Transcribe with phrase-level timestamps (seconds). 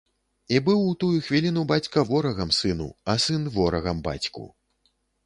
[0.55, 4.49] І быў у тую хвіліну бацька ворагам сыну, а сын ворагам бацьку.